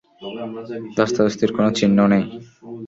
[0.97, 2.23] ধস্তাধস্তির কোনও চিহ্ন নেই।